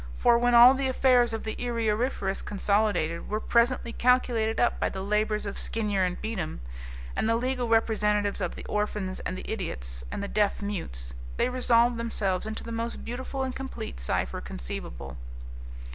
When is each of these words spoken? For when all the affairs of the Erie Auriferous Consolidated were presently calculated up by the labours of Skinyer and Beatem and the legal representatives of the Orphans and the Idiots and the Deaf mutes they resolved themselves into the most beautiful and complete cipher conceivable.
For 0.17 0.39
when 0.39 0.55
all 0.55 0.73
the 0.73 0.87
affairs 0.87 1.31
of 1.31 1.43
the 1.43 1.55
Erie 1.61 1.87
Auriferous 1.87 2.41
Consolidated 2.41 3.29
were 3.29 3.39
presently 3.39 3.93
calculated 3.93 4.59
up 4.59 4.79
by 4.79 4.89
the 4.89 5.03
labours 5.03 5.45
of 5.45 5.59
Skinyer 5.59 6.03
and 6.03 6.19
Beatem 6.19 6.59
and 7.15 7.29
the 7.29 7.35
legal 7.35 7.67
representatives 7.69 8.41
of 8.41 8.55
the 8.55 8.65
Orphans 8.65 9.19
and 9.19 9.37
the 9.37 9.47
Idiots 9.47 10.03
and 10.11 10.23
the 10.23 10.27
Deaf 10.27 10.59
mutes 10.59 11.13
they 11.37 11.49
resolved 11.49 11.97
themselves 11.97 12.47
into 12.47 12.63
the 12.63 12.71
most 12.71 13.05
beautiful 13.05 13.43
and 13.43 13.55
complete 13.55 13.99
cipher 13.99 14.41
conceivable. 14.41 15.17